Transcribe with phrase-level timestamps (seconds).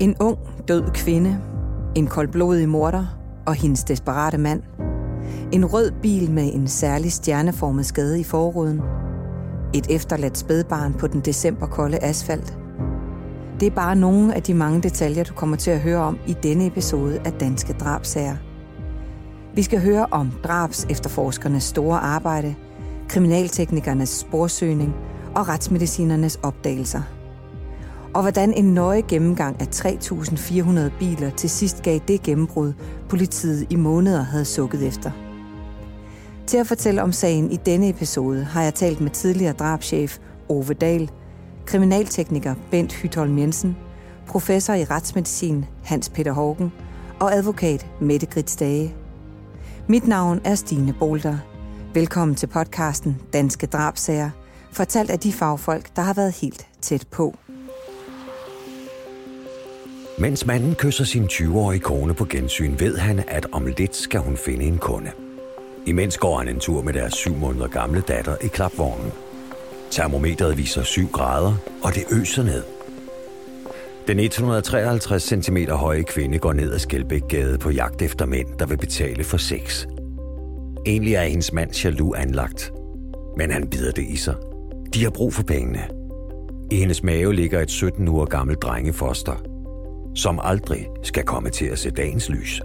[0.00, 1.40] En ung, død kvinde,
[1.94, 3.06] en koldblodig morder
[3.46, 4.62] og hendes desperate mand.
[5.52, 8.80] En rød bil med en særlig stjerneformet skade i forruden.
[9.74, 12.58] Et efterladt spædbarn på den decemberkolde asfalt.
[13.60, 16.36] Det er bare nogle af de mange detaljer, du kommer til at høre om i
[16.42, 18.36] denne episode af Danske Drabsager.
[19.54, 22.54] Vi skal høre om drabs efterforskernes store arbejde,
[23.08, 24.94] kriminalteknikernes sporsøgning
[25.34, 27.02] og retsmedicinernes opdagelser–
[28.14, 32.72] og hvordan en nøje gennemgang af 3.400 biler til sidst gav det gennembrud,
[33.08, 35.10] politiet i måneder havde sukket efter.
[36.46, 40.18] Til at fortælle om sagen i denne episode har jeg talt med tidligere drabschef
[40.48, 41.10] Ove Dahl,
[41.66, 43.76] kriminaltekniker Bent Hytholm Jensen,
[44.26, 46.72] professor i retsmedicin Hans Peter Hågen
[47.20, 48.94] og advokat Mette Grits Dage.
[49.88, 51.38] Mit navn er Stine Bolter.
[51.94, 54.30] Velkommen til podcasten Danske Drabsager,
[54.72, 57.34] fortalt af de fagfolk, der har været helt tæt på.
[60.18, 64.36] Mens manden kysser sin 20-årige kone på gensyn, ved han, at om lidt skal hun
[64.36, 65.10] finde en kunde.
[65.86, 69.12] Imens går han en tur med deres syv måneder gamle datter i klapvognen.
[69.90, 72.62] Termometret viser 7 grader, og det øser ned.
[74.06, 78.76] Den 153 cm høje kvinde går ned ad Skelbækgade på jagt efter mænd, der vil
[78.76, 79.86] betale for sex.
[80.86, 82.72] Egentlig er hendes mand jaloux anlagt,
[83.36, 84.34] men han bider det i sig.
[84.94, 85.88] De har brug for pengene.
[86.70, 89.42] I hendes mave ligger et 17 uger gammelt drengefoster–
[90.14, 92.62] som aldrig skal komme til at se dagens lys.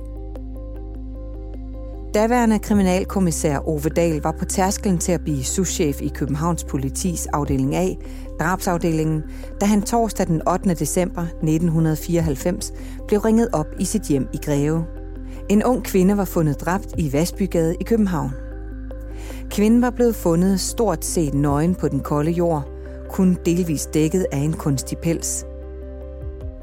[2.15, 7.75] Daværende kriminalkommissær Ove Dahl var på tærsklen til at blive souschef i Københavns politis afdeling
[7.75, 7.87] A,
[8.39, 9.23] drabsafdelingen,
[9.61, 10.73] da han torsdag den 8.
[10.73, 12.73] december 1994
[13.07, 14.85] blev ringet op i sit hjem i Greve.
[15.49, 18.31] En ung kvinde var fundet dræbt i Vasbygade i København.
[19.49, 22.69] Kvinden var blevet fundet stort set nøgen på den kolde jord,
[23.09, 25.45] kun delvis dækket af en kunstig pels–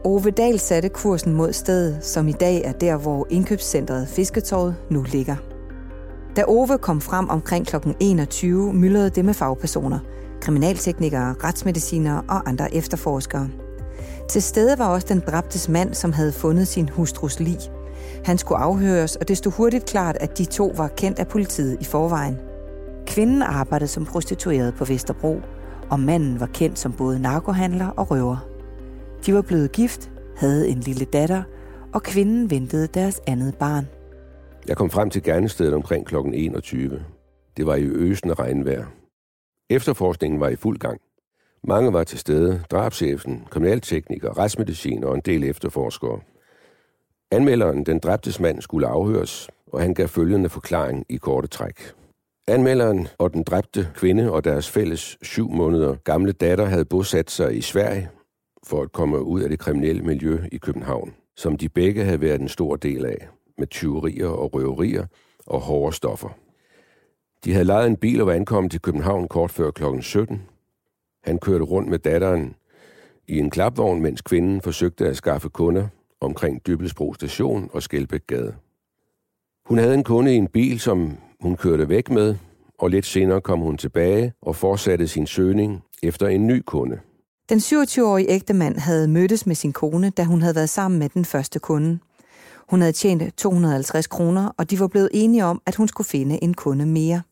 [0.04, 5.02] Ove Dahl satte kursen mod stedet, som i dag er der, hvor indkøbscentret Fisketorvet nu
[5.02, 5.36] ligger.
[6.36, 7.76] Da Ove kom frem omkring kl.
[8.00, 9.98] 21, myldrede det med fagpersoner,
[10.40, 13.48] kriminalteknikere, retsmedicinere og andre efterforskere.
[14.28, 17.58] Til stede var også den dræbtes mand, som havde fundet sin hustrus lig.
[18.24, 21.76] Han skulle afhøres, og det stod hurtigt klart, at de to var kendt af politiet
[21.80, 22.38] i forvejen.
[23.06, 25.40] Kvinden arbejdede som prostitueret på Vesterbro,
[25.90, 28.51] og manden var kendt som både narkohandler og røver.
[29.26, 31.42] De var blevet gift, havde en lille datter,
[31.94, 33.88] og kvinden ventede deres andet barn.
[34.68, 36.16] Jeg kom frem til gerningsstedet omkring kl.
[36.16, 37.04] 21.
[37.56, 38.84] Det var i øsende regnvejr.
[39.70, 41.00] Efterforskningen var i fuld gang.
[41.64, 46.20] Mange var til stede, drabschefen, kriminaltekniker, retsmediciner og en del efterforskere.
[47.30, 51.92] Anmelderen, den dræbtes mand, skulle afhøres, og han gav følgende forklaring i korte træk.
[52.48, 57.56] Anmelderen og den dræbte kvinde og deres fælles syv måneder gamle datter havde bosat sig
[57.56, 58.10] i Sverige
[58.66, 62.40] for at komme ud af det kriminelle miljø i København, som de begge havde været
[62.40, 63.28] en stor del af,
[63.58, 65.06] med tyverier og røverier
[65.46, 66.28] og hårde stoffer.
[67.44, 69.84] De havde lejet en bil og var ankommet til København kort før kl.
[70.00, 70.42] 17.
[71.24, 72.54] Han kørte rundt med datteren
[73.28, 75.88] i en klapvogn, mens kvinden forsøgte at skaffe kunder
[76.20, 78.54] omkring Dybelsbro station og Skelbækgade.
[79.66, 82.36] Hun havde en kunde i en bil, som hun kørte væk med,
[82.78, 87.00] og lidt senere kom hun tilbage og fortsatte sin søgning efter en ny kunde–
[87.48, 91.24] den 27-årige ægtemand havde mødtes med sin kone, da hun havde været sammen med den
[91.24, 91.98] første kunde.
[92.70, 96.44] Hun havde tjent 250 kroner, og de var blevet enige om, at hun skulle finde
[96.44, 97.22] en kunde mere.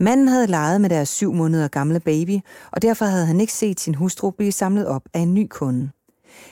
[0.00, 2.38] Manden havde leget med deres syv måneder gamle baby,
[2.72, 5.90] og derfor havde han ikke set sin hustru blive samlet op af en ny kunde.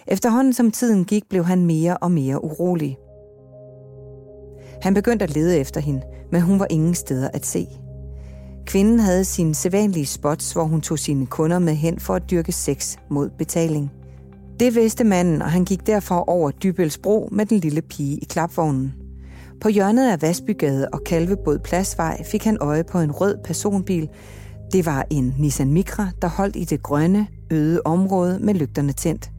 [0.07, 2.99] Efterhånden som tiden gik, blev han mere og mere urolig.
[4.83, 6.03] Han begyndte at lede efter hende,
[6.33, 7.69] men hun var ingen steder at se.
[8.69, 12.53] Kvinden havde sine sædvanlige spots, hvor hun tog sine kunder med hen for at dyrke
[12.53, 13.91] sex mod betaling.
[14.61, 18.95] Det vidste manden, og han gik derfor over Dybelsbro med den lille pige i klapvognen.
[19.61, 24.09] På hjørnet af Vasbygade og Kalvebod Pladsvej fik han øje på en rød personbil.
[24.73, 29.31] Det var en Nissan Micra, der holdt i det grønne, øde område med lygterne tændt.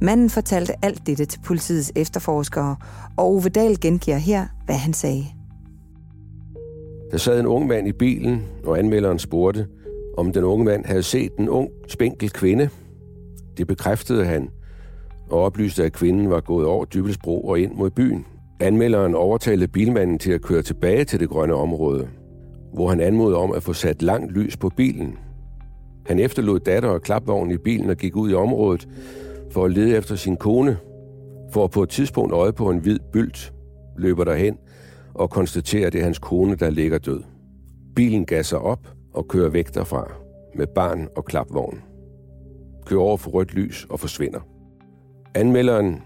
[0.00, 2.76] Manden fortalte alt dette til politiets efterforskere,
[3.16, 5.35] og Ove Dahl gengiver her, hvad han sagde.
[7.10, 9.66] Der sad en ung mand i bilen, og anmelderen spurgte,
[10.16, 12.68] om den unge mand havde set en ung, spinkel kvinde.
[13.56, 14.50] Det bekræftede han,
[15.30, 18.26] og oplyste, at kvinden var gået over Dybelsbro og ind mod byen.
[18.60, 22.08] Anmelderen overtalte bilmanden til at køre tilbage til det grønne område,
[22.74, 25.18] hvor han anmodede om at få sat langt lys på bilen.
[26.06, 28.88] Han efterlod datter og klapvognen i bilen og gik ud i området
[29.50, 30.76] for at lede efter sin kone,
[31.52, 33.52] for at på et tidspunkt øje på en hvid bylt,
[33.98, 34.58] løber derhen
[35.16, 37.22] og konstaterer, at det er hans kone, der ligger død.
[37.96, 40.12] Bilen gasser op og kører væk derfra
[40.54, 41.80] med barn og klapvogn.
[42.86, 44.40] Kører over for rødt lys og forsvinder.
[45.34, 46.02] Anmelderen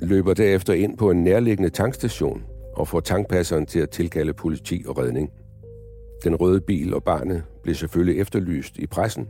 [0.00, 2.42] løber derefter ind på en nærliggende tankstation
[2.76, 5.30] og får tankpasseren til at tilkalde politi og redning.
[6.24, 9.28] Den røde bil og barnet blev selvfølgelig efterlyst i pressen.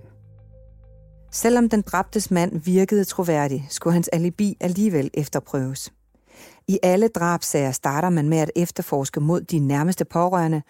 [1.32, 5.92] Selvom den dræbtes mand virkede troværdig, skulle hans alibi alligevel efterprøves.
[6.68, 10.62] I alle drabsager starter man med at efterforske mod de nærmeste pårørende,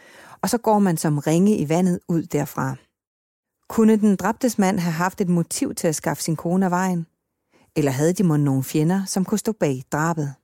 [0.43, 2.77] og så går man som ringe i vandet ud derfra.
[3.69, 7.07] Kunne den dræbtes mand have haft et motiv til at skaffe sin kone af vejen?
[7.77, 10.35] Eller havde de måske nogle fjender, som kunne stå bag drabet?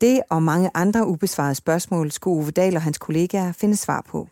[0.00, 4.28] Det og mange andre ubesvarede spørgsmål skulle Uwe Dahl og hans kollegaer finde svar på.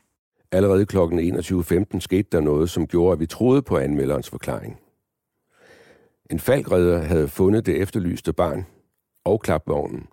[0.52, 0.96] Allerede kl.
[0.96, 4.78] 21.15 skete der noget, som gjorde, at vi troede på anmelderens forklaring.
[6.30, 8.66] En falkredder havde fundet det efterlyste barn
[9.24, 10.06] og klapvognen.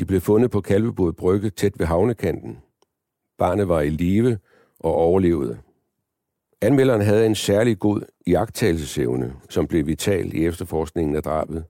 [0.00, 2.58] De blev fundet på Kalvebod Brygge tæt ved havnekanten.
[3.38, 4.38] Barnet var i live
[4.78, 5.58] og overlevede.
[6.62, 11.64] Anmelderen havde en særlig god jagttagelsesevne, som blev vital i efterforskningen af drabet.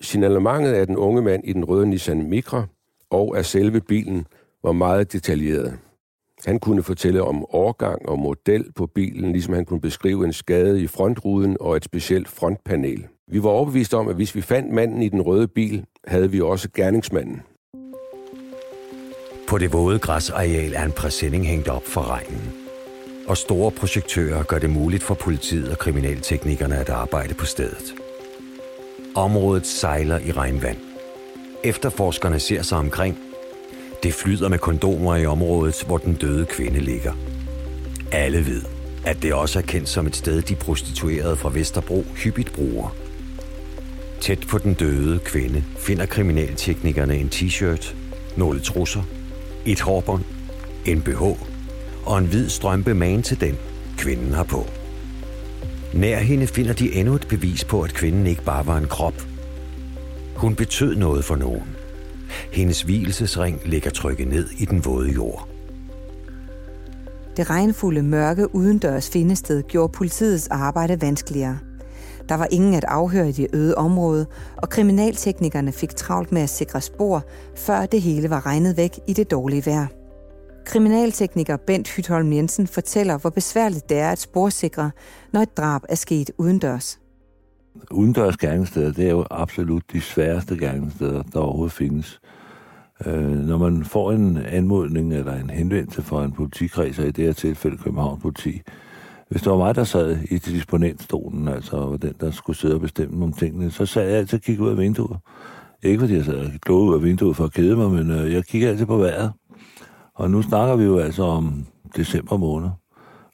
[0.00, 2.66] Signalementet af den unge mand i den røde Nissan Micra
[3.10, 4.26] og af selve bilen
[4.62, 5.78] var meget detaljeret.
[6.46, 10.82] Han kunne fortælle om årgang og model på bilen, ligesom han kunne beskrive en skade
[10.82, 13.06] i frontruden og et specielt frontpanel.
[13.28, 16.40] Vi var overbevist om, at hvis vi fandt manden i den røde bil, havde vi
[16.40, 17.42] også gerningsmanden.
[19.48, 22.52] På det våde græsareal er en præsending hængt op for regnen.
[23.26, 27.94] Og store projektører gør det muligt for politiet og kriminalteknikerne at arbejde på stedet.
[29.14, 30.76] Området sejler i regnvand.
[31.64, 33.18] Efterforskerne ser sig omkring.
[34.02, 37.12] Det flyder med kondomer i området, hvor den døde kvinde ligger.
[38.12, 38.62] Alle ved,
[39.04, 42.96] at det også er kendt som et sted, de prostituerede fra Vesterbro hyppigt bruger.
[44.20, 47.94] Tæt på den døde kvinde finder kriminalteknikerne en t-shirt,
[48.36, 49.02] nogle trusser,
[49.66, 50.24] et hårbånd,
[50.86, 51.22] en BH
[52.06, 53.54] og en hvid strømpe man til den,
[53.98, 54.66] kvinden har på.
[55.94, 59.26] Nær hende finder de endnu et bevis på, at kvinden ikke bare var en krop.
[60.36, 61.76] Hun betød noget for nogen.
[62.52, 65.48] Hendes hvilesesring ligger trykket ned i den våde jord.
[67.36, 71.58] Det regnfulde mørke udendørs findested gjorde politiets arbejde vanskeligere.
[72.28, 74.26] Der var ingen at afhøre i det øde område,
[74.56, 77.24] og kriminalteknikerne fik travlt med at sikre spor,
[77.56, 79.86] før det hele var regnet væk i det dårlige vejr.
[80.66, 84.90] Kriminaltekniker Bent Hytholm Jensen fortæller, hvor besværligt det er at sporsikre,
[85.32, 87.00] når et drab er sket udendørs.
[87.90, 92.20] Udendørs gerningssteder, det er jo absolut de sværeste gerningssteder, der overhovedet findes.
[93.06, 97.24] Øh, når man får en anmodning eller en henvendelse fra en politikreds, og i det
[97.24, 98.62] her tilfælde København Politi,
[99.28, 103.18] hvis det var mig, der sad i disponentstolen, altså den, der skulle sidde og bestemme
[103.18, 105.18] nogle tingene, så sad jeg altid og kiggede ud af vinduet.
[105.82, 108.44] Ikke fordi jeg sad og ud af vinduet for at kede mig, men øh, jeg
[108.44, 109.32] kiggede altid på vejret.
[110.14, 112.68] Og nu snakker vi jo altså om december måned.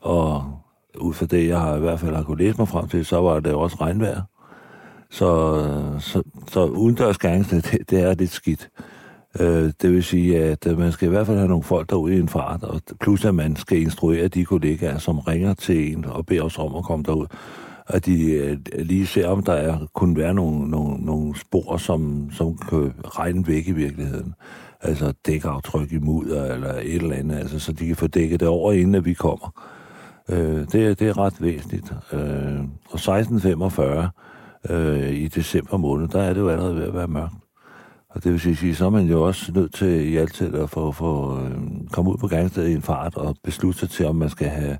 [0.01, 0.59] Og
[0.99, 3.21] ud fra det, jeg har i hvert fald har kunne læse mig frem til, så
[3.21, 4.23] var det også regnvejr.
[5.11, 7.19] Så, øh, så, så udendørs
[7.71, 8.69] det, det er lidt skidt.
[9.41, 12.17] Øh, det vil sige, at øh, man skal i hvert fald have nogle folk derude
[12.17, 16.05] i en fart, og plus at man skal instruere de kollegaer, som ringer til en
[16.05, 17.27] og beder os om at komme derud,
[17.87, 22.31] at de øh, lige ser, om der er, kunne være nogle, nogle, nogle spor, som,
[22.33, 24.35] som kan regne væk i virkeligheden.
[24.81, 28.49] Altså dækaftryk i mudder eller et eller andet, altså, så de kan få dækket det
[28.49, 29.63] over, inden at vi kommer.
[30.29, 31.93] Øh, det, det er ret væsentligt.
[32.13, 32.59] Øh,
[32.91, 34.11] og 1645
[34.71, 37.42] øh, i december måned, der er det jo allerede ved at være mørkt.
[38.15, 40.93] Og det vil sige, så er man jo også nødt til i altid at få,
[40.93, 41.51] få øh,
[41.93, 44.79] komme ud på gangstedet i en fart og beslutte sig til, om man skal have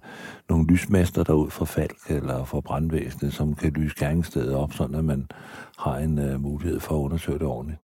[0.49, 5.05] nogle lysmester derud fra Falk eller fra brandvæsenet, som kan lyse gangstedet op, sådan at
[5.05, 5.27] man
[5.79, 7.81] har en øh, mulighed for at undersøge det ordentligt.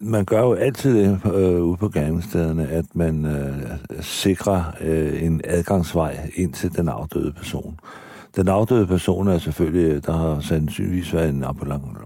[0.00, 3.62] Man gør jo altid øh, ude på gerningsstederne, at man øh,
[4.00, 7.78] sikrer øh, en adgangsvej ind til den afdøde person.
[8.36, 11.44] Den afdøde person er selvfølgelig, der har sandsynligvis været en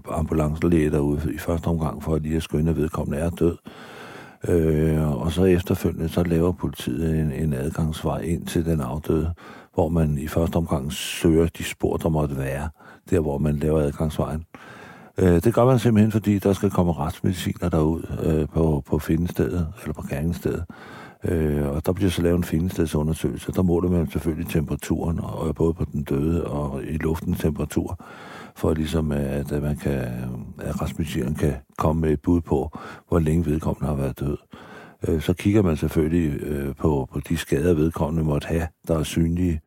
[0.09, 3.57] ambulancelæge derude i første omgang, for at lige at skønne, at vedkommende er død.
[4.47, 9.33] Øh, og så efterfølgende, så laver politiet en, en adgangsvej ind til den afdøde,
[9.73, 12.69] hvor man i første omgang søger de spor, der måtte være,
[13.09, 14.45] der hvor man laver adgangsvejen.
[15.17, 19.67] Øh, det gør man simpelthen, fordi der skal komme retsmediciner derud øh, på, på findestedet,
[19.81, 20.65] eller på gerningsstedet.
[21.25, 23.51] Øh, og der bliver så lavet en findestedsundersøgelse.
[23.51, 28.03] Der måler man selvfølgelig temperaturen, og både på den døde og i luftens temperatur,
[28.55, 30.03] for ligesom øh, at, at man kan,
[30.61, 34.37] at retsmedicineren kan komme med et bud på, hvor længe vedkommende har været død.
[35.07, 39.03] Øh, så kigger man selvfølgelig øh, på, på de skader, vedkommende måtte have, der er
[39.03, 39.61] synlige.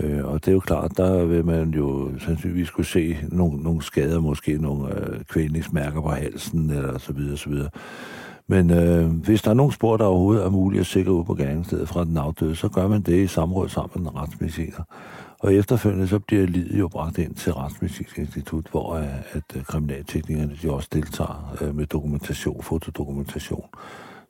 [0.00, 3.82] Øh, og det er jo klart, der vil man jo sandsynligvis kunne se nogle, nogle
[3.82, 7.70] skader, måske nogle øh, kvælningsmærker på halsen, eller så videre, så videre.
[8.48, 11.34] Men øh, hvis der er nogen spor, der overhovedet er muligt at sikre ud på
[11.34, 14.82] gerningsstedet fra den afdøde, så gør man det i samråd sammen med den retsmediciner.
[15.38, 19.66] Og efterfølgende så bliver livet jo bragt ind til Retsmedicinsk Institut, hvor øh, at, at
[19.66, 23.64] kriminalteknikerne de også deltager øh, med dokumentation, fotodokumentation,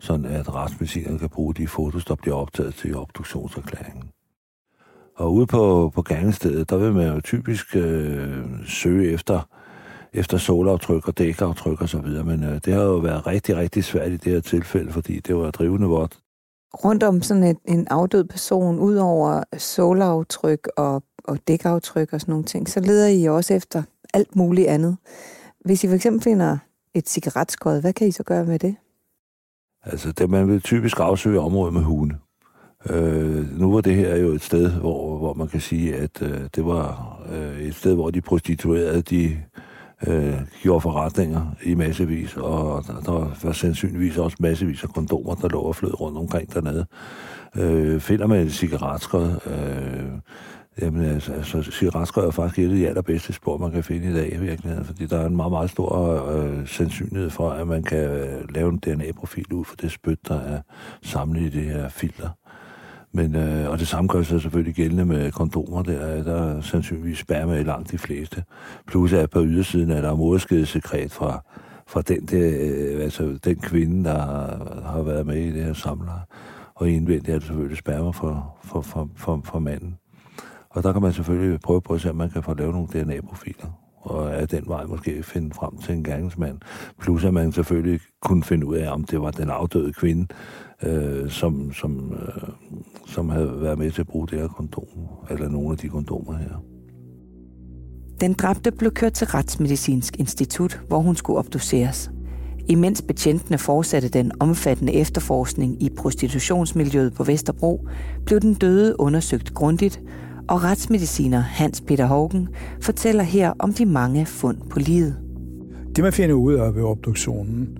[0.00, 4.10] sådan at retsmedicinerne kan bruge de fotos, der bliver optaget til obduktionserklæringen.
[5.16, 9.40] Og ude på, på gangestedet, der vil man jo typisk øh, søge efter,
[10.16, 13.84] efter solaftryk og dækaftryk og så videre, men øh, det har jo været rigtig, rigtig
[13.84, 16.18] svært i det her tilfælde, fordi det var drivende vådt.
[16.84, 22.32] Rundt om sådan et, en afdød person, ud over solaftryk og, og dækaftryk og sådan
[22.32, 23.82] nogle ting, så leder I også efter
[24.14, 24.96] alt muligt andet.
[25.64, 26.58] Hvis I for eksempel finder
[26.94, 28.76] et cigaretskod, hvad kan I så gøre med det?
[29.84, 32.14] Altså, det, man vil typisk afsøge området med hunde.
[32.90, 36.40] Øh, nu var det her jo et sted, hvor, hvor man kan sige, at øh,
[36.54, 39.36] det var øh, et sted, hvor de prostituerede, de
[40.06, 45.48] øh, gjorde forretninger i massevis, og der, der var sandsynligvis også massevis af kondomer, der
[45.48, 46.86] lå og flød rundt omkring dernede.
[47.56, 50.18] Øh, finder man et cigaretskred, øh,
[50.80, 54.14] Jamen altså, altså cigaretskred er faktisk et af de allerbedste spor, man kan finde i
[54.14, 57.82] dag i virkeligheden, fordi der er en meget, meget stor øh, sandsynlighed for, at man
[57.82, 60.60] kan øh, lave en DNA-profil ud for det spyt, der er
[61.02, 62.28] samlet i det her filter.
[63.12, 65.82] Men, øh, og det samme gør sig selvfølgelig gældende med kondomer.
[65.82, 68.44] Der, der er sandsynligvis sperma i langt de fleste.
[68.86, 71.44] Plus at på ydersiden er der moderskedesekret fra,
[71.86, 75.72] fra den, der, øh, altså den kvinde, der har, har været med i det her
[75.72, 76.26] samler.
[76.74, 79.96] Og indvendigt er det selvfølgelig sperma for, for, for, for, for manden.
[80.70, 82.88] Og der kan man selvfølgelig prøve på at se, om man kan få lavet nogle
[82.88, 86.58] DNA-profiler og af den vej måske finde frem til en gerningsmand.
[87.00, 90.26] Plus at man selvfølgelig kunne finde ud af, om det var den afdøde kvinde,
[90.82, 92.48] øh, som, som, øh,
[93.06, 94.84] som havde været med til at bruge det her kondom,
[95.30, 96.62] eller nogle af de kondomer her.
[98.20, 102.10] Den dræbte blev kørt til Retsmedicinsk Institut, hvor hun skulle obduceres.
[102.68, 107.88] Imens betjentene fortsatte den omfattende efterforskning i prostitutionsmiljøet på Vesterbro,
[108.26, 110.00] blev den døde undersøgt grundigt,
[110.48, 112.48] og retsmediciner Hans Peter Hågen
[112.82, 115.16] fortæller her om de mange fund på livet.
[115.96, 117.78] Det man finder ud af ved obduktionen,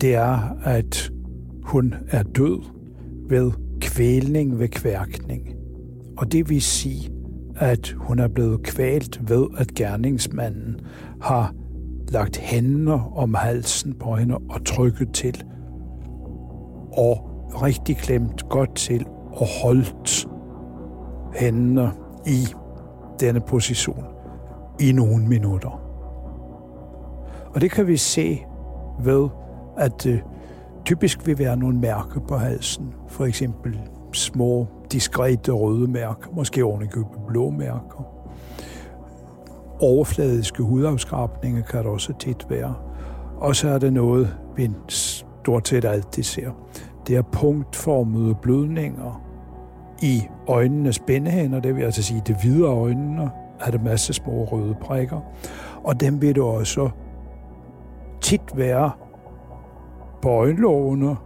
[0.00, 1.12] det er, at
[1.62, 2.62] hun er død
[3.28, 3.50] ved
[3.80, 5.48] kvælning ved kværkning.
[6.16, 7.10] Og det vil sige,
[7.56, 10.80] at hun er blevet kvalt ved, at gerningsmanden
[11.20, 11.54] har
[12.08, 15.44] lagt hænder om halsen på hende og trykket til.
[16.92, 17.30] Og
[17.62, 20.26] rigtig klemt godt til og holdt
[21.34, 21.90] hænder
[22.26, 22.46] i
[23.20, 24.04] denne position
[24.80, 25.80] i nogle minutter.
[27.54, 28.44] Og det kan vi se
[29.00, 29.28] ved,
[29.78, 30.22] at det
[30.84, 32.94] typisk vil være nogle mærker på halsen.
[33.08, 33.80] For eksempel
[34.12, 38.04] små, diskrete røde mærker, måske ovenikøbet blå mærker.
[39.80, 42.74] Overfladiske hudafskrabninger kan der også tit være.
[43.36, 46.50] Og så er det noget, vi stort set altid ser.
[47.06, 49.22] Det er punktformede blødninger,
[50.02, 53.30] i øjnenes spændehænder, det vil altså sige det hvide øjnene,
[53.60, 55.20] er det masse små røde prikker.
[55.84, 56.90] Og dem vil du også
[58.20, 58.90] tit være
[60.22, 61.16] på øjenlågene,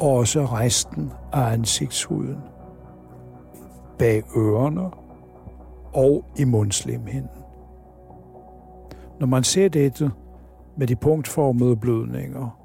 [0.00, 2.38] og også resten af ansigtshuden,
[3.98, 4.90] bag ørerne
[5.92, 7.42] og i mundslimhinden.
[9.20, 10.10] Når man ser dette
[10.76, 12.58] med de punktformede blødninger,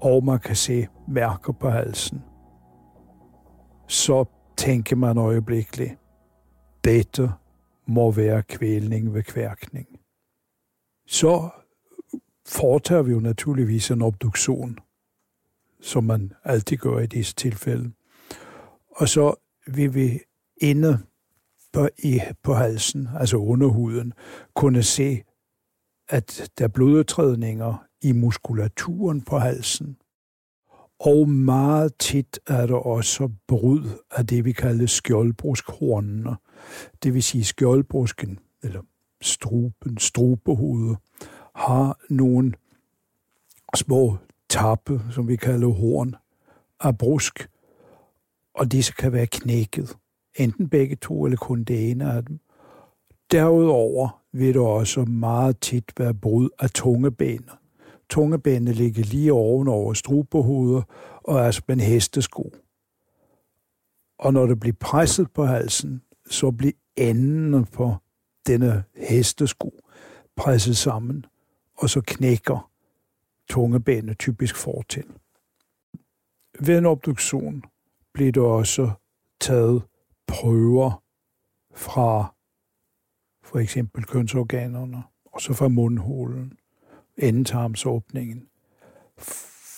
[0.00, 2.24] og man kan se mærker på halsen,
[3.86, 4.24] så
[4.60, 5.98] tænker man øjeblikkeligt,
[6.84, 7.32] dette
[7.86, 9.86] må være kvælning ved kværkning.
[11.06, 11.48] Så
[12.46, 14.78] foretager vi jo naturligvis en obduktion,
[15.80, 17.92] som man altid gør i disse tilfælde.
[18.90, 19.34] Og så
[19.66, 20.20] vil vi
[20.56, 20.98] inde
[21.72, 24.12] på, i, på halsen, altså under huden,
[24.54, 25.22] kunne se,
[26.08, 29.96] at der er blodtrædninger i muskulaturen på halsen,
[31.00, 36.36] og meget tit er der også brud af det, vi kalder skjoldbruskhornene.
[37.02, 38.82] Det vil sige skjoldbrusken, eller
[39.22, 40.96] struben, strubehovedet,
[41.54, 42.52] har nogle
[43.76, 44.16] små
[44.48, 46.14] tappe, som vi kalder horn,
[46.80, 47.48] af brusk,
[48.54, 49.96] og disse kan være knækket.
[50.36, 52.40] Enten begge to, eller kun det ene af dem.
[53.30, 57.59] Derudover vil der også meget tit være brud af tungebenet
[58.10, 60.84] tungebændet ligger lige oven over strubehovedet
[61.24, 62.54] og er som en hestesko.
[64.18, 67.94] Og når det bliver presset på halsen, så bliver enden på
[68.46, 69.80] denne hestesko
[70.36, 71.26] presset sammen,
[71.78, 72.70] og så knækker
[73.48, 75.04] tungebændene typisk fortil.
[76.60, 77.64] Ved en obduktion
[78.14, 78.90] bliver der også
[79.40, 79.82] taget
[80.26, 81.02] prøver
[81.74, 82.34] fra
[83.42, 86.59] for eksempel kønsorganerne, og så fra mundhulen
[87.22, 88.46] endetarmsåbningen,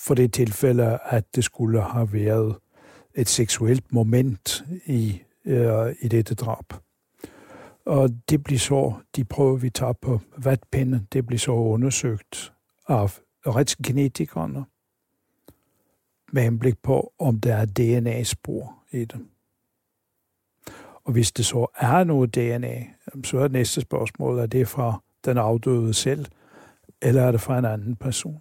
[0.04, 2.56] for det tilfælde, at det skulle have været
[3.14, 6.74] et seksuelt moment i, øh, i dette drab.
[7.84, 12.52] Og det bliver så, de prøver, vi tager på vatpinde, det bliver så undersøgt
[12.88, 14.64] af retsgenetikerne
[16.32, 19.20] med henblik på, om der er DNA-spor i det.
[21.04, 22.84] Og hvis det så er noget DNA,
[23.24, 26.26] så er det næste spørgsmål, er det fra den afdøde selv,
[27.02, 28.40] eller er det fra en anden person?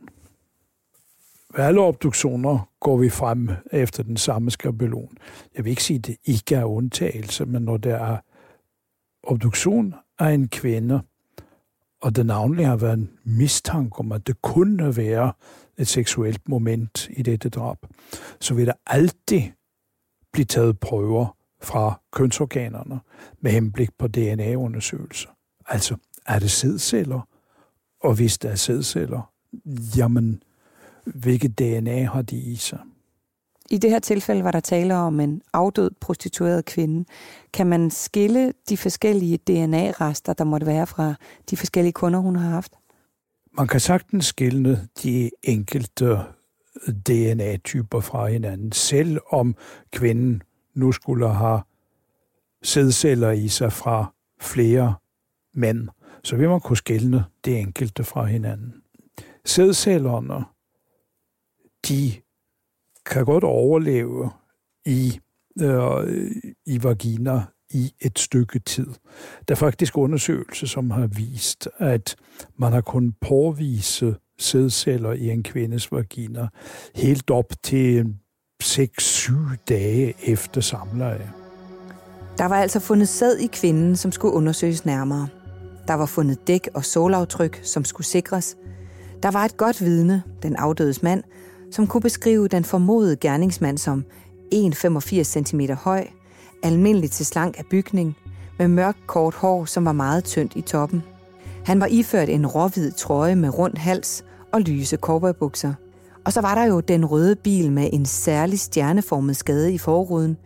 [1.55, 5.17] Ved alle obduktioner går vi frem efter den samme skabelon.
[5.55, 8.17] Jeg vil ikke sige, at det ikke er undtagelse, men når der er
[9.23, 11.01] obduktion af en kvinde,
[12.01, 15.33] og det navnlig har været en mistanke om, at det kunne være
[15.77, 17.77] et seksuelt moment i dette drab,
[18.39, 19.41] så vil der altid
[20.33, 22.99] blive taget prøver fra kønsorganerne
[23.41, 25.29] med henblik på DNA-undersøgelser.
[25.67, 27.27] Altså, er det sædceller?
[28.03, 29.31] Og hvis der er sædceller,
[29.97, 30.43] jamen,
[31.05, 32.79] hvilket DNA har de i sig?
[33.69, 37.05] I det her tilfælde var der tale om en afdød prostitueret kvinde.
[37.53, 41.13] Kan man skille de forskellige DNA-rester, der måtte være fra
[41.49, 42.73] de forskellige kunder, hun har haft?
[43.57, 46.17] Man kan sagtens skille de enkelte
[46.87, 49.55] DNA-typer fra hinanden, selv om
[49.91, 50.41] kvinden
[50.73, 51.61] nu skulle have
[52.63, 54.95] sædceller i sig fra flere
[55.53, 55.87] mænd,
[56.23, 58.73] så vil man kunne skille det enkelte fra hinanden.
[59.45, 60.45] Sædcellerne,
[61.87, 62.11] de
[63.05, 64.31] kan godt overleve
[64.85, 65.19] i,
[65.61, 66.31] øh,
[66.65, 68.87] i vagina i et stykke tid.
[69.47, 72.15] Der er faktisk undersøgelser, som har vist, at
[72.57, 76.47] man har kunnet påvise sædceller i en kvindes vagina
[76.95, 78.15] helt op til
[78.63, 79.33] 6-7
[79.69, 81.31] dage efter samleje.
[82.37, 85.27] Der var altså fundet sæd i kvinden, som skulle undersøges nærmere.
[85.87, 88.57] Der var fundet dæk og sålaftryk, som skulle sikres.
[89.23, 91.23] Der var et godt vidne, den afdødes mand,
[91.71, 94.05] som kunne beskrive den formodede gerningsmand som
[94.55, 96.07] 1,85 cm høj,
[96.63, 98.17] almindelig til slank af bygning,
[98.59, 101.03] med mørk kort hår, som var meget tyndt i toppen.
[101.65, 105.73] Han var iført en råhvid trøje med rund hals og lyse cowboybukser.
[106.25, 110.37] Og så var der jo den røde bil med en særlig stjerneformet skade i forruden.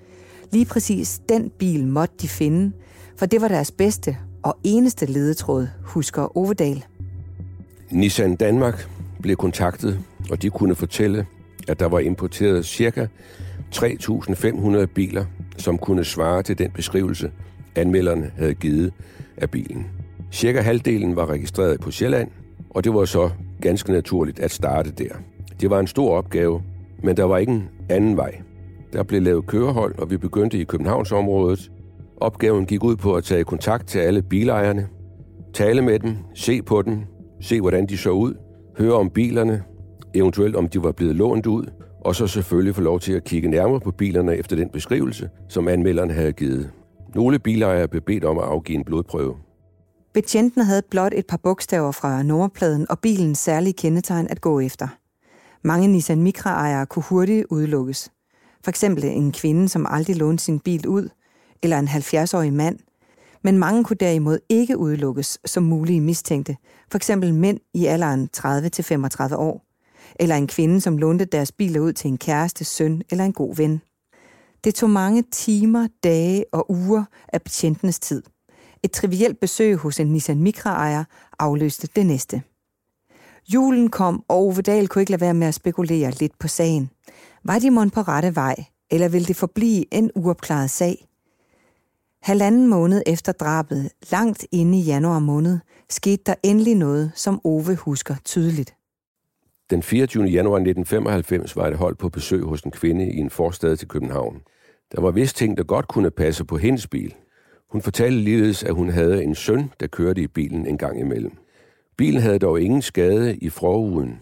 [0.52, 2.72] Lige præcis den bil måtte de finde,
[3.18, 6.84] for det var deres bedste og eneste ledetråd, husker Ovedal.
[7.92, 8.90] Nissan Danmark
[9.22, 10.00] blev kontaktet,
[10.32, 11.26] og de kunne fortælle,
[11.68, 13.08] at der var importeret ca.
[13.76, 15.26] 3.500 biler,
[15.58, 17.32] som kunne svare til den beskrivelse,
[17.76, 18.94] anmelderen havde givet
[19.38, 19.88] af bilen.
[20.32, 22.30] Cirka halvdelen var registreret på Sjælland,
[22.70, 23.30] og det var så
[23.62, 25.16] ganske naturligt at starte der.
[25.62, 26.64] Det var en stor opgave,
[27.04, 28.42] men der var ingen anden vej.
[28.94, 31.72] Der blev lavet kørehold, og vi begyndte i Københavnsområdet.
[32.18, 34.88] Opgaven gik ud på at tage kontakt til alle bilejerne,
[35.54, 37.00] tale med dem, se på dem,
[37.42, 38.34] se hvordan de så ud,
[38.78, 39.64] høre om bilerne,
[40.14, 41.66] eventuelt om de var blevet lånt ud,
[42.06, 45.68] og så selvfølgelig få lov til at kigge nærmere på bilerne efter den beskrivelse, som
[45.68, 46.72] anmelderen havde givet.
[47.16, 49.36] Nogle bilejere blev bedt om at afgive en blodprøve.
[50.14, 54.88] Betjenten havde blot et par bogstaver fra nummerpladen og bilens særlige kendetegn at gå efter.
[55.64, 58.12] Mange Nissan Micra-ejere kunne hurtigt udelukkes.
[58.64, 61.10] For eksempel en kvinde, som aldrig lånte sin bil ud,
[61.64, 62.80] eller en 70-årig mand.
[63.44, 66.58] Men mange kunne derimod ikke udelukkes som mulige mistænkte,
[66.92, 69.66] for eksempel mænd i alderen 30-35 år,
[70.20, 73.56] eller en kvinde, som lånte deres biler ud til en kæreste, søn eller en god
[73.56, 73.82] ven.
[74.64, 78.24] Det tog mange timer, dage og uger af betjentenes tid.
[78.84, 81.04] Et trivielt besøg hos en Nissan Micra-ejer
[81.40, 82.42] afløste det næste.
[83.54, 86.90] Julen kom, og Ove Dahl kunne ikke lade være med at spekulere lidt på sagen.
[87.44, 88.56] Var de mon på rette vej,
[88.92, 91.08] eller ville det forblive en uopklaret sag?
[92.26, 95.60] Halvanden måned efter drabet, langt inde i januar måned,
[95.90, 98.76] skete der endelig noget, som Ove husker tydeligt.
[99.70, 100.24] Den 24.
[100.24, 104.42] januar 1995 var et hold på besøg hos en kvinde i en forstad til København.
[104.92, 107.16] Der var vist ting, der godt kunne passe på hendes bil.
[107.72, 111.38] Hun fortalte ligeledes, at hun havde en søn, der kørte i bilen en gang imellem.
[111.98, 114.22] Bilen havde dog ingen skade i forruden,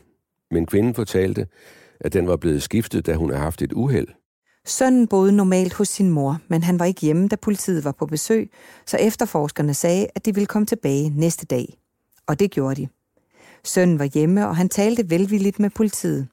[0.52, 1.48] men kvinden fortalte,
[2.00, 4.08] at den var blevet skiftet, da hun havde haft et uheld.
[4.66, 8.06] Sønnen boede normalt hos sin mor, men han var ikke hjemme, da politiet var på
[8.06, 8.52] besøg,
[8.86, 11.78] så efterforskerne sagde, at de ville komme tilbage næste dag.
[12.28, 12.88] Og det gjorde de.
[13.64, 16.28] Sønnen var hjemme, og han talte velvilligt med politiet.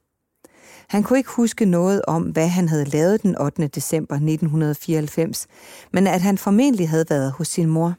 [0.89, 3.67] Han kunne ikke huske noget om, hvad han havde lavet den 8.
[3.67, 5.47] december 1994,
[5.93, 7.93] men at han formentlig havde været hos sin mor.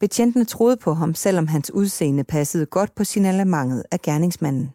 [0.00, 4.70] Betjentene troede på ham, selvom hans udseende passede godt på signalementet af gerningsmanden.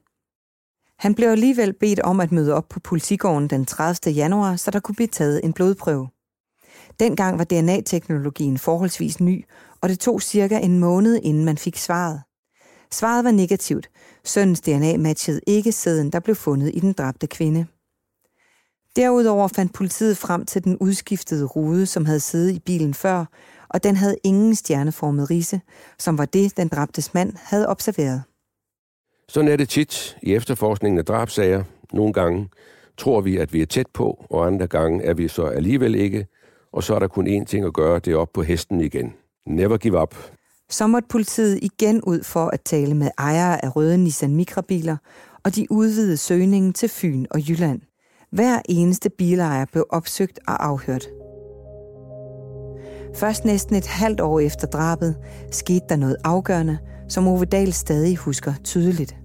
[1.00, 4.14] Han blev alligevel bedt om at møde op på politigården den 30.
[4.14, 6.08] januar, så der kunne blive taget en blodprøve.
[7.00, 9.46] Dengang var DNA-teknologien forholdsvis ny,
[9.82, 12.22] og det tog cirka en måned, inden man fik svaret.
[12.92, 13.90] Svaret var negativt.
[14.24, 17.66] Sønnens DNA matchede ikke sæden, der blev fundet i den dræbte kvinde.
[18.96, 23.26] Derudover fandt politiet frem til den udskiftede rude, som havde siddet i bilen før,
[23.70, 25.62] og den havde ingen stjerneformet rise,
[26.00, 28.24] som var det, den dræbtes mand havde observeret.
[29.30, 31.64] Sådan er det tit i efterforskningen af drabsager.
[31.94, 32.50] Nogle gange
[32.98, 36.28] tror vi, at vi er tæt på, og andre gange er vi så alligevel ikke,
[36.74, 39.14] og så er der kun én ting at gøre, det er op på hesten igen.
[39.48, 40.16] Never give up.
[40.70, 44.98] Så måtte politiet igen ud for at tale med ejere af røde Nissan Micra-biler,
[45.46, 47.82] og de udvidede søgningen til Fyn og Jylland.
[48.32, 51.08] Hver eneste bilejer blev opsøgt og afhørt.
[53.16, 55.16] Først næsten et halvt år efter drabet
[55.52, 59.16] skete der noget afgørende, som Ove Dahl stadig husker tydeligt.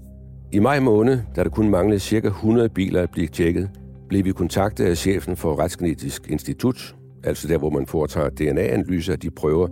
[0.52, 2.26] I maj måned, da der kun manglede ca.
[2.26, 3.70] 100 biler at blive tjekket,
[4.08, 9.18] blev vi kontaktet af chefen for Retsgenetisk Institut, altså der, hvor man foretager DNA-analyser af
[9.18, 9.68] de prøver,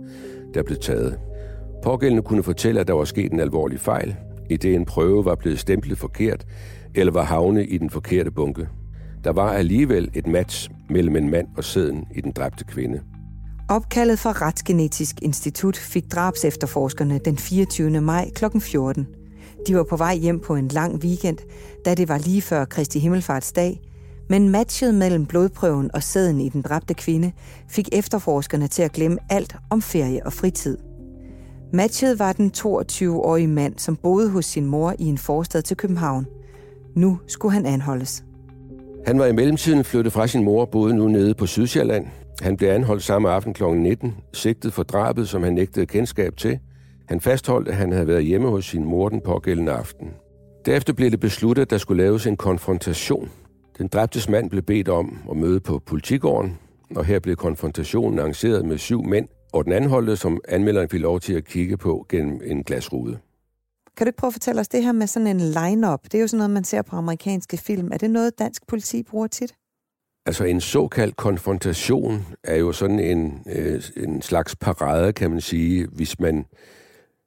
[0.53, 1.19] der blev taget.
[1.83, 4.15] Pågældende kunne fortælle, at der var sket en alvorlig fejl,
[4.49, 6.45] i det en prøve var blevet stemplet forkert,
[6.95, 8.67] eller var havnet i den forkerte bunke.
[9.23, 13.01] Der var alligevel et match mellem en mand og sæden i den dræbte kvinde.
[13.69, 18.01] Opkaldet fra Retsgenetisk Institut fik drabs efterforskerne den 24.
[18.01, 18.59] maj kl.
[18.59, 19.07] 14.
[19.67, 21.37] De var på vej hjem på en lang weekend,
[21.85, 23.81] da det var lige før Kristi Himmelfartsdag,
[24.29, 27.31] men matchet mellem blodprøven og sæden i den dræbte kvinde
[27.69, 30.77] fik efterforskerne til at glemme alt om ferie og fritid.
[31.73, 36.25] Matchet var den 22-årige mand, som boede hos sin mor i en forstad til København.
[36.95, 38.23] Nu skulle han anholdes.
[39.05, 42.07] Han var i mellemtiden flyttet fra sin mor og boede nu nede på Sydsjælland.
[42.41, 43.63] Han blev anholdt samme aften kl.
[43.63, 46.59] 19, sigtet for drabet, som han nægtede kendskab til.
[47.05, 50.13] Han fastholdt, at han havde været hjemme hos sin mor den pågældende aften.
[50.65, 53.29] Derefter blev det besluttet, at der skulle laves en konfrontation.
[53.77, 56.57] Den dræbtes mand blev bedt om at møde på politigården,
[56.95, 61.19] og her blev konfrontationen arrangeret med syv mænd, og den anholdte, som anmelderen fik lov
[61.19, 63.17] til at kigge på gennem en glasrude.
[63.97, 66.03] Kan du ikke prøve at fortælle os det her med sådan en line-up?
[66.03, 67.91] Det er jo sådan noget, man ser på amerikanske film.
[67.91, 69.53] Er det noget, dansk politi bruger tit?
[70.27, 75.87] Altså en såkaldt konfrontation er jo sådan en, øh, en slags parade, kan man sige,
[75.87, 76.45] hvis man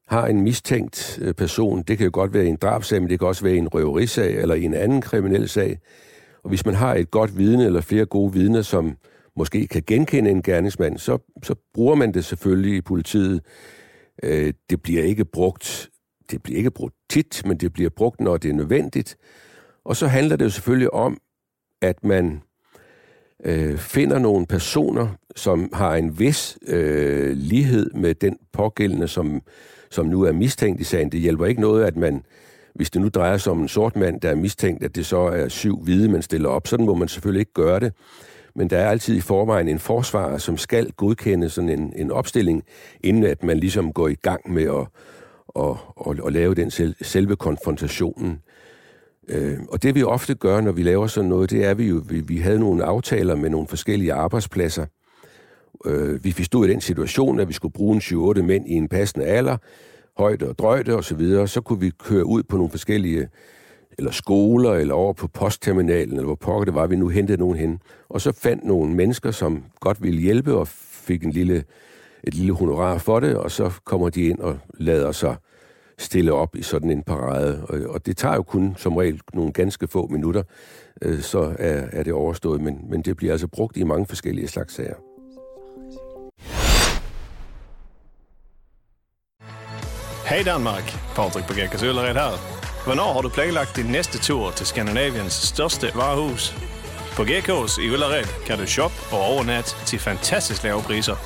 [0.09, 1.83] har en mistænkt øh, person.
[1.83, 3.69] Det kan jo godt være i en drabsag, men det kan også være i en
[3.69, 5.79] røverisag eller i en anden kriminel sag.
[6.43, 8.97] Og hvis man har et godt vidne eller flere gode vidner, som
[9.37, 13.41] måske kan genkende en gerningsmand, så, så bruger man det selvfølgelig i politiet.
[14.23, 15.91] Øh, det bliver ikke brugt
[16.31, 19.17] det bliver ikke brugt tit, men det bliver brugt, når det er nødvendigt.
[19.85, 21.19] Og så handler det jo selvfølgelig om,
[21.83, 22.43] at man
[23.44, 29.42] øh, finder nogle personer, som har en vis øh, lighed med den pågældende, som,
[29.90, 31.12] som nu er mistænkt i sagen.
[31.12, 32.22] Det hjælper ikke noget, at man,
[32.74, 35.18] hvis det nu drejer sig om en sort mand, der er mistænkt, at det så
[35.18, 36.66] er syv hvide, man stiller op.
[36.66, 37.92] Sådan må man selvfølgelig ikke gøre det.
[38.55, 42.64] Men der er altid i forvejen en forsvarer, som skal godkende sådan en, en opstilling,
[43.00, 44.87] inden at man ligesom går i gang med at,
[45.57, 45.76] at,
[46.11, 46.70] at, at lave den
[47.03, 48.40] selve konfrontationen.
[49.31, 51.88] Øh, og det vi ofte gør, når vi laver sådan noget, det er, at vi
[51.88, 54.87] jo, vi, vi havde nogle aftaler med nogle forskellige arbejdspladser.
[55.87, 58.88] Øh, vi stod i den situation, at vi skulle bruge en 7-8 mænd i en
[58.88, 59.57] passende alder,
[60.19, 61.49] højde og drøjde osv., så, videre.
[61.49, 63.29] så kunne vi køre ud på nogle forskellige
[63.99, 67.57] eller skoler, eller over på postterminalen, eller hvor pokker det var, vi nu hentede nogen
[67.57, 67.81] hen.
[68.09, 71.64] Og så fandt nogle mennesker, som godt ville hjælpe, og fik en lille,
[72.25, 75.37] et lille honorar for det, og så kommer de ind og lader sig
[76.01, 77.65] stille op i sådan en parade.
[77.69, 80.43] Og, og det tager jo kun som regel nogle ganske få minutter,
[81.03, 82.61] øh, så er, er det overstået.
[82.61, 84.95] Men, men det bliver altså brugt i mange forskellige slags sager.
[90.29, 92.61] Hej Danmark, Patrick på Gækkers Øllered her.
[92.85, 96.55] Hvornår har du planlagt din næste tur til Skandinaviens største varehus?
[97.17, 101.17] På Gekås i Ullared kan du shoppe og overnatte til fantastisk lave priser.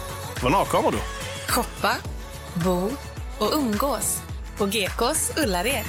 [0.40, 0.98] Hvornår kommer du?
[1.48, 1.94] Shoppa,
[2.64, 2.76] bo
[3.40, 4.23] och umgås
[4.58, 5.84] på Gekås Ullared.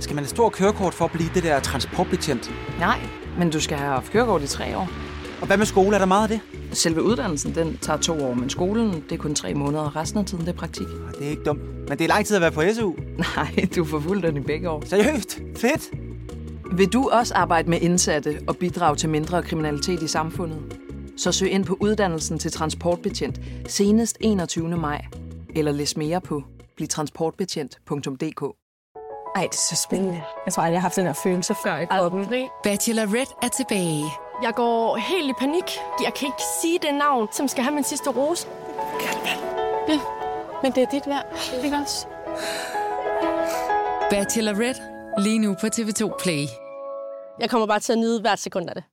[0.00, 2.50] Skal man have stor kørekort for at blive det der transportbetjent?
[2.78, 3.00] Nej,
[3.38, 4.88] men du skal have haft kørekort i tre år.
[5.40, 5.94] Og hvad med skole?
[5.94, 6.40] Er der meget af det?
[6.78, 10.18] Selve uddannelsen, den tager to år, men skolen, det er kun tre måneder, og resten
[10.18, 10.86] af tiden, det er praktik.
[11.18, 11.60] Det er ikke dumt.
[11.88, 12.92] Men det er lang tid at være på SU.
[13.36, 14.82] Nej, du får fuldt den i begge år.
[14.86, 15.38] Seriøst?
[15.56, 15.90] Fedt!
[16.72, 20.77] Vil du også arbejde med indsatte og bidrage til mindre kriminalitet i samfundet?
[21.18, 24.68] Så søg ind på uddannelsen til transportbetjent senest 21.
[24.76, 25.04] maj.
[25.56, 26.42] Eller læs mere på
[26.76, 28.42] blivtransportbetjent.dk
[29.36, 30.22] Ej, det er så spændende.
[30.46, 32.26] Jeg tror aldrig, jeg har haft den her følelse før i kroppen.
[32.62, 34.04] Bachelorette er tilbage.
[34.42, 35.64] Jeg går helt i panik.
[36.04, 38.46] Jeg kan ikke sige det navn, som skal have min sidste rose.
[39.88, 40.00] Ja,
[40.62, 41.26] men det er dit værd.
[41.64, 42.06] Ikke også?
[44.10, 44.80] Bachelorette
[45.18, 46.44] lige nu på TV2 Play.
[47.40, 48.84] Jeg kommer bare til at nyde hvert sekund af det.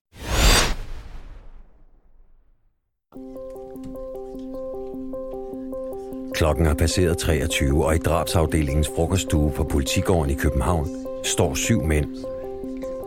[6.35, 10.87] Klokken er passeret 23, og i drabsafdelingens frokoststue på politigården i København
[11.23, 12.05] står syv mænd.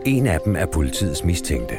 [0.05, 1.75] En af dem er politiets mistænkte.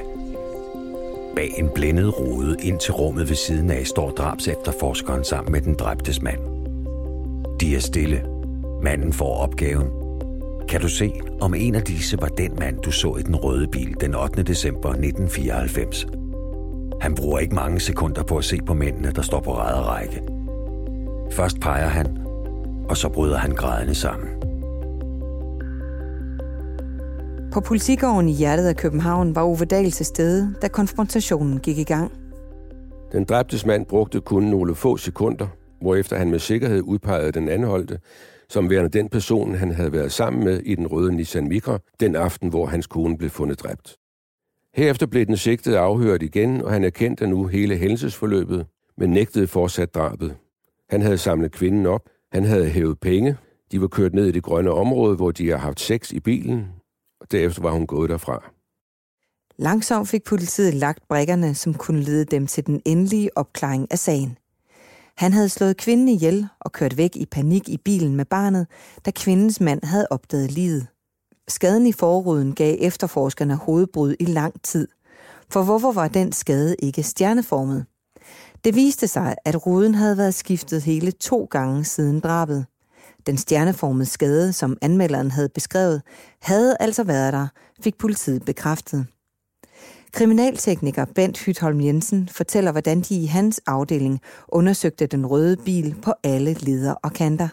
[1.36, 5.60] Bag en blændet rude ind til rummet ved siden af står drabs efterforskeren sammen med
[5.60, 6.40] den dræbtes mand.
[7.60, 8.24] De er stille.
[8.82, 9.88] Manden får opgaven.
[10.68, 13.66] Kan du se, om en af disse var den mand, du så i den røde
[13.66, 14.42] bil den 8.
[14.42, 16.06] december 1994?
[17.00, 20.29] Han bruger ikke mange sekunder på at se på mændene, der står på række.
[21.32, 22.06] Først peger han,
[22.88, 24.28] og så bryder han grædende sammen.
[27.52, 31.84] På politigården i hjertet af København var Ove Dahl til stede, da konfrontationen gik i
[31.84, 32.12] gang.
[33.12, 35.46] Den dræbtes mand brugte kun nogle få sekunder,
[35.80, 37.98] hvorefter han med sikkerhed udpegede den anholdte,
[38.48, 42.16] som værende den person, han havde været sammen med i den røde Nissan Micra, den
[42.16, 43.96] aften, hvor hans kone blev fundet dræbt.
[44.74, 48.66] Herefter blev den sigtede afhørt igen, og han erkendte nu hele hændelsesforløbet,
[48.98, 50.36] men nægtede fortsat drabet.
[50.90, 53.36] Han havde samlet kvinden op, han havde hævet penge,
[53.72, 56.66] de var kørt ned i det grønne område, hvor de har haft sex i bilen,
[57.20, 58.50] og derefter var hun gået derfra.
[59.58, 64.38] Langsomt fik politiet lagt brækkerne, som kunne lede dem til den endelige opklaring af sagen.
[65.16, 68.66] Han havde slået kvinden ihjel og kørt væk i panik i bilen med barnet,
[69.04, 70.86] da kvindens mand havde opdaget livet.
[71.48, 74.88] Skaden i forruden gav efterforskerne hovedbrud i lang tid.
[75.50, 77.86] For hvorfor var den skade ikke stjerneformet?
[78.64, 82.66] Det viste sig, at ruden havde været skiftet hele to gange siden drabet.
[83.26, 86.02] Den stjerneformede skade, som anmelderen havde beskrevet,
[86.42, 87.46] havde altså været der,
[87.80, 89.06] fik politiet bekræftet.
[90.12, 96.12] Kriminaltekniker Bent Hytholm Jensen fortæller, hvordan de i hans afdeling undersøgte den røde bil på
[96.24, 97.48] alle leder og kanter.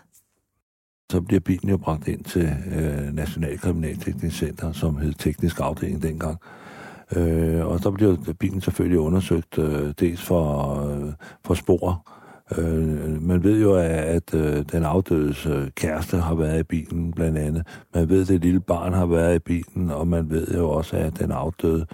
[1.12, 6.04] Så bliver bilen jo bragt ind til øh, National Kriminalteknisk Center, som hed teknisk afdeling
[6.04, 6.38] dengang.
[7.16, 11.14] Øh, og så bliver bilen selvfølgelig undersøgt øh, dels for, øh,
[11.46, 12.04] for spor,
[12.58, 17.38] Øh, man ved jo, at øh, den afdødes øh, kæreste har været i bilen, blandt
[17.38, 17.68] andet.
[17.96, 20.98] Man ved, at det lille barn har været i bilen, og man ved jo også,
[20.98, 21.86] at den afdøde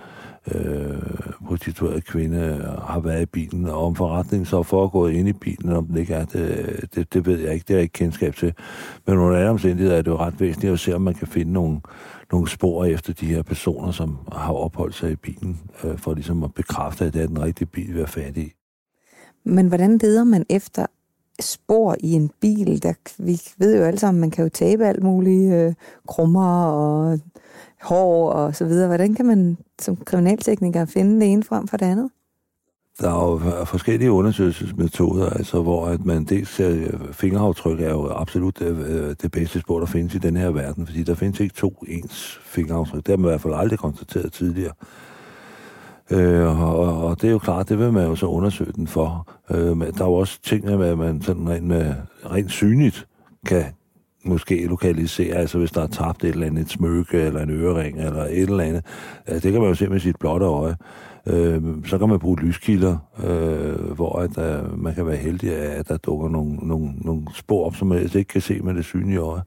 [0.51, 1.01] øh,
[1.47, 2.39] prostituerede kvinde
[2.87, 3.65] har været i bilen.
[3.65, 7.13] Og om forretningen så er foregået inde i bilen, om det ikke er, det, det,
[7.13, 7.63] det ved jeg ikke.
[7.67, 8.53] Det er jeg ikke kendskab til.
[9.07, 11.53] Men under alle omstændigheder er det jo ret væsentligt at se, om man kan finde
[11.53, 11.79] nogle,
[12.33, 16.43] nogle spor efter de her personer, som har opholdt sig i bilen, øh, for ligesom
[16.43, 18.53] at bekræfte, at det er den rigtige bil, vi er fat i.
[19.43, 20.85] Men hvordan leder man efter
[21.39, 22.83] spor i en bil?
[22.83, 25.73] Der, vi ved jo alle sammen, man kan jo tabe alt muligt, øh,
[26.07, 27.19] krummer og
[27.81, 28.87] hår og så videre.
[28.87, 32.09] Hvordan kan man som kriminaltekniker finde det ene frem for det andet?
[33.01, 38.09] Der er jo forskellige undersøgelsesmetoder, altså hvor at man dels ser, øh, fingeraftryk er jo
[38.09, 41.55] absolut det, det bedste spor, der findes i den her verden, fordi der findes ikke
[41.55, 43.05] to ens fingeraftryk.
[43.05, 44.73] Det har man i hvert fald aldrig konstateret tidligere.
[46.11, 49.27] Øh, og, og det er jo klart, det vil man jo så undersøge den for.
[49.51, 51.73] Øh, men der er jo også ting, at man sådan rent,
[52.31, 53.07] rent synligt
[53.45, 53.65] kan
[54.23, 57.99] måske lokalisere, altså hvis der er tabt et eller andet, et smykke eller en ørering
[57.99, 58.85] eller et eller andet.
[59.25, 60.75] Altså, det kan man jo se med sit blotte øje.
[61.27, 65.79] Øh, så kan man bruge lyskilder, øh, hvor at, øh, man kan være heldig af,
[65.79, 68.85] at der dukker nogle, nogle, nogle spor op, som man ikke kan se med det
[68.85, 69.41] synlige øje.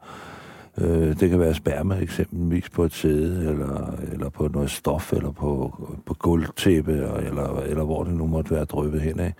[0.79, 5.31] Øh, det kan være sperma eksempelvis på et sæde, eller, eller på noget stof, eller
[5.31, 5.75] på,
[6.07, 6.93] på gulvtæppe,
[7.27, 9.33] eller, eller hvor det nu måtte være drøbet hen af.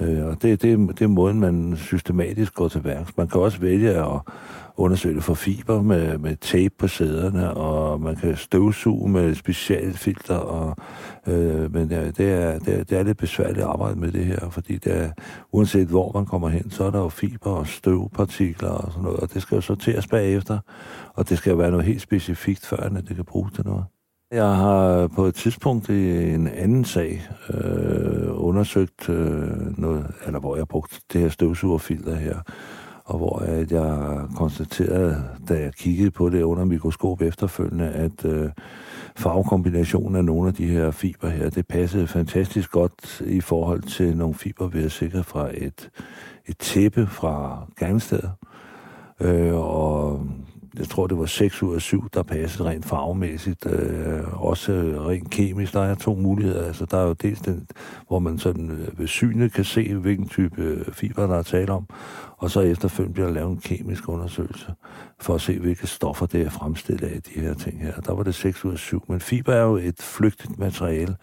[0.00, 3.16] Øh, og det, det, det er måden, man systematisk går til værks.
[3.16, 4.20] Man kan også vælge at
[4.76, 10.34] undersøge det for fiber med, med tape på sæderne, og man kan støvsuge med specialfilter,
[10.36, 10.76] og,
[11.26, 14.24] øh, men det, det, er, det, er, det er lidt besværligt at arbejde med det
[14.24, 15.10] her, fordi det er,
[15.52, 19.20] uanset hvor man kommer hen, så er der jo fiber og støvpartikler og sådan noget,
[19.20, 20.58] og det skal jo sorteres bagefter,
[21.14, 23.84] og det skal jo være noget helt specifikt, før det kan bruges til noget.
[24.32, 27.22] Jeg har på et tidspunkt i en anden sag
[27.54, 32.38] øh, undersøgt øh, noget, eller hvor jeg brugte det her støvsugerfilter her,
[33.04, 38.50] og hvor at jeg konstaterede, da jeg kiggede på det under mikroskop efterfølgende, at øh,
[39.16, 44.16] farvekombinationen af nogle af de her fiber her, det passede fantastisk godt i forhold til
[44.16, 45.90] nogle fiber, vi har sikret fra et,
[46.46, 48.22] et tæppe fra Gernsted.
[49.20, 50.26] Øh, og
[50.78, 53.66] jeg tror, det var 6 ud af 7, der passede rent farvemæssigt.
[53.66, 54.72] Øh, også
[55.08, 55.72] rent kemisk.
[55.72, 56.66] Der er to muligheder.
[56.66, 57.66] Altså, der er jo dels den,
[58.08, 61.72] hvor man sådan øh, ved synet kan se, hvilken type øh, fiber, der er tale
[61.72, 61.86] om.
[62.36, 64.74] Og så efterfølgende bliver der lavet en kemisk undersøgelse
[65.20, 68.00] for at se, hvilke stoffer det er fremstillet af de her ting her.
[68.00, 69.04] Der var det 6 ud af 7.
[69.08, 71.16] Men fiber er jo et flygtigt materiale,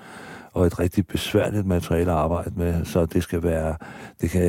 [0.54, 3.76] og et rigtig besværligt materiale at arbejde med, så det skal være,
[4.22, 4.42] det kan,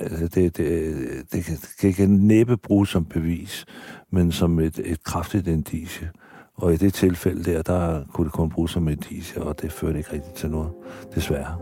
[0.00, 0.96] altså, det, det,
[1.32, 3.66] det, kan, det kan næppe bruges som bevis,
[4.10, 6.10] men som et, et kraftigt indicie.
[6.54, 9.98] Og i det tilfælde der, der kunne det kun bruges som indicie, og det førte
[9.98, 10.70] ikke rigtigt til noget,
[11.14, 11.56] desværre.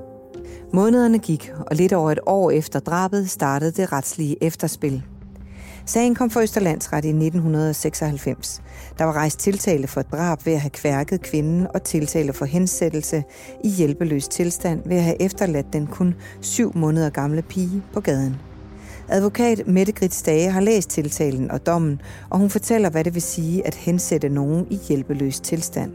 [0.73, 5.03] Månederne gik, og lidt over et år efter drabet startede det retslige efterspil.
[5.89, 8.63] Sagen kom for Østerlandsret i 1996.
[8.99, 13.25] Der var rejst tiltale for drab ved at have kværket kvinden og tiltale for hensættelse
[13.65, 18.37] i hjælpeløs tilstand ved at have efterladt den kun syv måneder gamle pige på gaden.
[19.09, 23.23] Advokat Mette Grit Stage har læst tiltalen og dommen, og hun fortæller, hvad det vil
[23.23, 25.93] sige at hensætte nogen i hjælpeløs tilstand.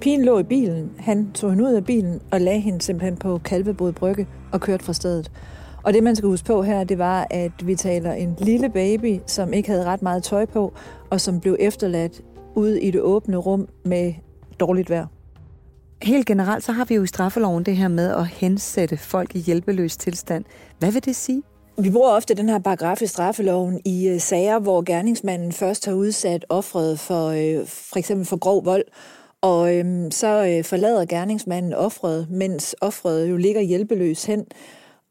[0.00, 0.90] Pigen lå i bilen.
[0.98, 4.84] Han tog hende ud af bilen og lagde hende simpelthen på Kalvebod Brygge og kørte
[4.84, 5.30] fra stedet.
[5.82, 9.18] Og det, man skal huske på her, det var, at vi taler en lille baby,
[9.26, 10.72] som ikke havde ret meget tøj på,
[11.10, 12.22] og som blev efterladt
[12.54, 14.14] ude i det åbne rum med
[14.60, 15.06] dårligt vejr.
[16.02, 19.38] Helt generelt, så har vi jo i straffeloven det her med at hensætte folk i
[19.38, 20.44] hjælpeløs tilstand.
[20.78, 21.42] Hvad vil det sige?
[21.78, 25.92] Vi bruger ofte den her paragraf i straffeloven i uh, sager, hvor gerningsmanden først har
[25.92, 28.84] udsat offret for uh, for eksempel for grov vold,
[29.40, 34.44] og øhm, så øh, forlader gerningsmanden offret, mens offret jo ligger hjælpeløs hen.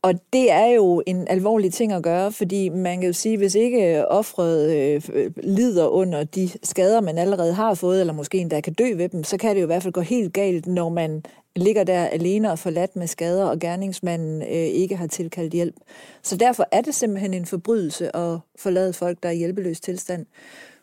[0.07, 3.55] Og det er jo en alvorlig ting at gøre, fordi man kan jo sige, hvis
[3.55, 8.37] ikke øh, offret øh, øh, lider under de skader, man allerede har fået, eller måske
[8.37, 10.67] endda kan dø ved dem, så kan det jo i hvert fald gå helt galt,
[10.67, 11.23] når man
[11.55, 15.75] ligger der alene og forladt med skader, og gerningsmanden øh, ikke har tilkaldt hjælp.
[16.23, 20.25] Så derfor er det simpelthen en forbrydelse at forlade folk, der er i hjælpeløs tilstand.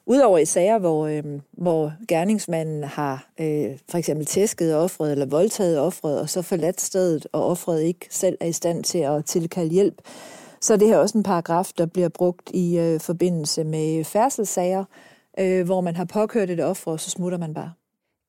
[0.06, 5.78] Udover i sager, hvor, øh, hvor gerningsmanden har øh, for eksempel tæsket offret eller voldtaget
[5.78, 9.70] offret, og så forladt stedet, og offret ikke selv er i stand til at tilkalde
[9.70, 10.02] hjælp,
[10.60, 14.84] så er det her også en paragraf, der bliver brugt i øh, forbindelse med færdselssager,
[15.38, 17.72] øh, hvor man har påkørt et offer, og så smutter man bare.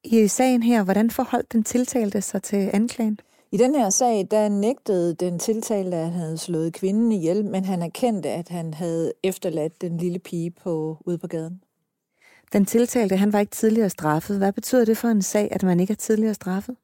[0.04, 3.20] I sagen her, hvordan forholdt den tiltalte sig til anklagen?
[3.52, 7.66] I den her sag, der nægtede den tiltalte, at han havde slået kvinden ihjel, men
[7.66, 11.62] han erkendte, at han havde efterladt den lille pige på, ude på gaden.
[12.54, 14.38] Den tiltalte, han var ikke tidligere straffet.
[14.38, 16.76] Hvad betyder det for en sag, at man ikke er tidligere straffet?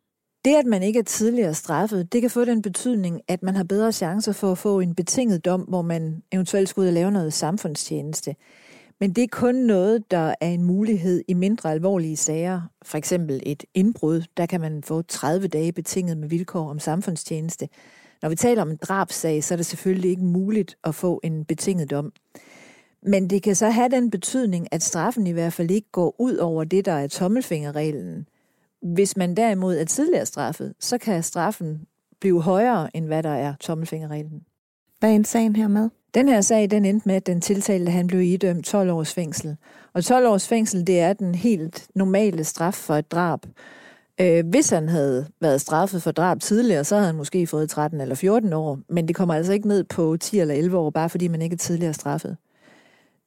[0.45, 3.63] Det, at man ikke er tidligere straffet, det kan få den betydning, at man har
[3.63, 7.11] bedre chancer for at få en betinget dom, hvor man eventuelt skulle ud og lave
[7.11, 8.35] noget samfundstjeneste.
[8.99, 12.61] Men det er kun noget, der er en mulighed i mindre alvorlige sager.
[12.81, 17.69] For eksempel et indbrud, der kan man få 30 dage betinget med vilkår om samfundstjeneste.
[18.21, 21.45] Når vi taler om en drabsag, så er det selvfølgelig ikke muligt at få en
[21.45, 22.13] betinget dom.
[23.03, 26.37] Men det kan så have den betydning, at straffen i hvert fald ikke går ud
[26.37, 28.27] over det, der er tommelfingerreglen.
[28.81, 31.81] Hvis man derimod er tidligere straffet, så kan straffen
[32.19, 34.41] blive højere, end hvad der er tommelfingerreglen.
[34.99, 35.89] Hvad er en sagen her med?
[36.13, 39.57] Den her sag, den endte med, at den tiltalte, han blev idømt 12 års fængsel.
[39.93, 43.39] Og 12 års fængsel, det er den helt normale straf for et drab.
[44.21, 48.01] Øh, hvis han havde været straffet for drab tidligere, så havde han måske fået 13
[48.01, 48.79] eller 14 år.
[48.89, 51.53] Men det kommer altså ikke ned på 10 eller 11 år, bare fordi man ikke
[51.53, 52.37] er tidligere straffet.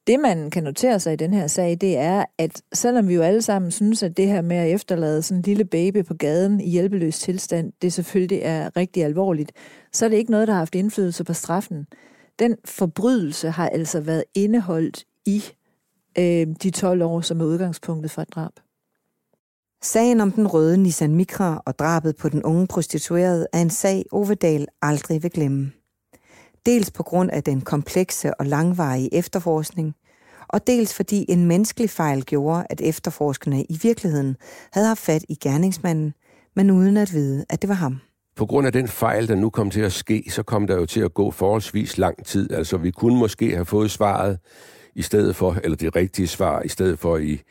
[0.07, 3.21] Det, man kan notere sig i den her sag, det er, at selvom vi jo
[3.21, 6.61] alle sammen synes, at det her med at efterlade sådan en lille baby på gaden
[6.61, 9.51] i hjælpeløs tilstand, det selvfølgelig er rigtig alvorligt,
[9.93, 11.87] så er det ikke noget, der har haft indflydelse på straffen.
[12.39, 15.43] Den forbrydelse har altså været indeholdt i
[16.17, 18.51] øh, de 12 år, som er udgangspunktet for et drab.
[19.81, 24.05] Sagen om den røde Nissan Micra og drabet på den unge prostituerede er en sag,
[24.11, 25.71] Ovedal aldrig vil glemme.
[26.65, 29.95] Dels på grund af den komplekse og langvarige efterforskning,
[30.47, 34.37] og dels fordi en menneskelig fejl gjorde, at efterforskerne i virkeligheden
[34.73, 36.13] havde haft fat i gerningsmanden,
[36.55, 37.99] men uden at vide, at det var ham.
[38.35, 40.85] På grund af den fejl, der nu kom til at ske, så kom der jo
[40.85, 42.51] til at gå forholdsvis lang tid.
[42.51, 44.39] Altså, vi kunne måske have fået svaret
[44.95, 47.41] i stedet for, eller det rigtige svar, i stedet for i,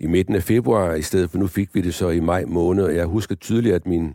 [0.00, 2.86] i midten af februar, i stedet for nu fik vi det så i maj måned.
[2.86, 4.12] Jeg husker tydeligt, at min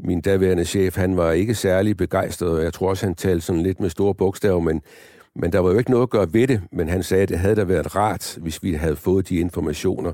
[0.00, 3.62] min daværende chef, han var ikke særlig begejstret, og jeg tror også, han talte sådan
[3.62, 4.82] lidt med store bogstaver, men,
[5.34, 7.38] men der var jo ikke noget at gøre ved det, men han sagde, at det
[7.38, 10.12] havde da været rart, hvis vi havde fået de informationer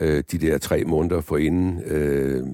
[0.00, 1.82] øh, de der tre måneder forinden.
[1.86, 2.46] Øh,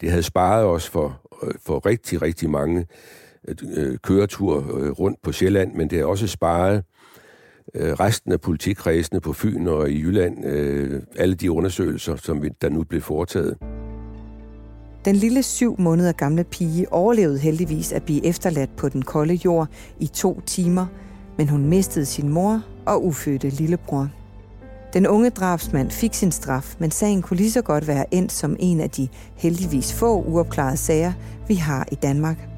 [0.00, 2.86] det havde sparet os for, øh, for rigtig, rigtig mange
[3.76, 6.84] øh, køretur øh, rundt på Sjælland, men det har også sparet
[7.74, 12.50] øh, resten af politikredsene på Fyn og i Jylland, øh, alle de undersøgelser, som vi,
[12.62, 13.73] der nu blev foretaget.
[15.04, 19.68] Den lille syv måneder gamle pige overlevede heldigvis at blive efterladt på den kolde jord
[20.00, 20.86] i to timer,
[21.38, 24.08] men hun mistede sin mor og ufødte lillebror.
[24.92, 28.56] Den unge drabsmand fik sin straf, men sagen kunne lige så godt være endt som
[28.58, 31.12] en af de heldigvis få uopklarede sager,
[31.48, 32.48] vi har i Danmark.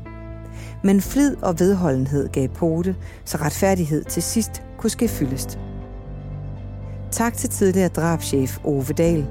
[0.84, 5.59] Men flid og vedholdenhed gav pote, så retfærdighed til sidst kunne ske fyldest.
[7.11, 9.26] Tak til tidligere drabschef Ove Dahl,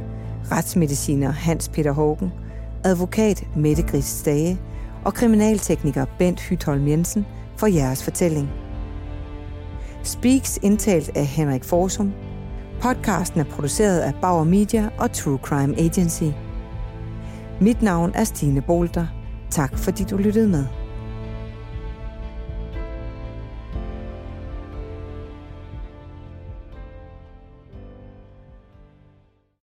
[0.52, 2.32] retsmediciner Hans Peter Hågen–
[2.86, 4.60] advokat Mette Gris Stage
[5.06, 7.26] og kriminaltekniker Bent Hytholm Jensen
[7.58, 8.50] for jeres fortælling.
[10.04, 12.14] Speaks indtalt af Henrik Forsum.
[12.82, 16.24] Podcasten er produceret af Bauer Media og True Crime Agency.
[17.62, 19.08] Mit navn er Stine Bolter.
[19.52, 20.85] Tak fordi du lyttede med.